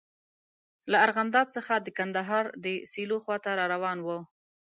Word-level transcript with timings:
له 0.91 0.97
ارغنداب 1.05 1.47
څخه 1.57 1.73
د 1.79 1.87
کندهار 1.97 2.45
د 2.63 2.65
سیلو 2.91 3.17
خواته 3.23 3.51
را 3.59 3.65
روان 3.73 3.97
وو. 4.05 4.19